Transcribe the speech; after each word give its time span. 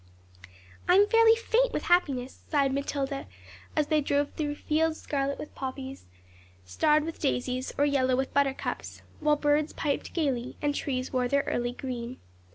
'I 0.89 0.95
am 0.95 1.07
fairly 1.09 1.35
faint 1.35 1.71
with 1.71 1.83
happiness,' 1.83 2.43
sighed 2.49 2.73
Matilda, 2.73 3.27
as 3.75 3.85
they 3.85 4.01
drove 4.01 4.31
through 4.31 4.55
fields 4.55 4.99
scarlet 4.99 5.37
with 5.37 5.53
poppies, 5.53 6.07
starred 6.65 7.03
with 7.03 7.19
daisies, 7.21 7.71
or 7.77 7.85
yellow 7.85 8.15
with 8.15 8.33
buttercups, 8.33 9.03
while 9.19 9.35
birds 9.35 9.73
piped 9.73 10.13
gaily, 10.15 10.57
and 10.59 10.73
trees 10.73 11.13
wore 11.13 11.27
their 11.27 11.43
early 11.43 11.73
green. 11.73 12.17